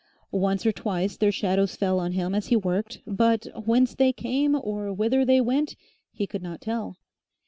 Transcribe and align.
Once 0.31 0.65
or 0.65 0.71
twice 0.71 1.15
their 1.15 1.31
shadows 1.31 1.75
fell 1.75 1.99
on 1.99 2.13
him 2.13 2.33
as 2.33 2.47
he 2.47 2.55
worked, 2.55 3.01
but 3.05 3.45
whence 3.67 3.93
they 3.93 4.11
came 4.11 4.55
or 4.55 4.91
whither 4.91 5.23
they 5.23 5.39
went 5.39 5.75
he 6.11 6.25
could 6.25 6.41
not 6.41 6.59
tell. 6.59 6.97